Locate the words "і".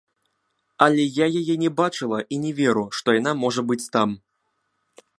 2.25-2.35